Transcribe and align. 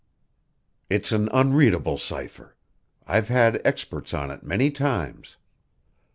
(It's 0.89 1.11
an 1.11 1.29
unreadable 1.31 1.99
cipher. 1.99 2.55
I've 3.05 3.27
had 3.27 3.61
experts 3.63 4.15
on 4.15 4.31
it 4.31 4.41
many 4.41 4.71
times.) 4.71 5.37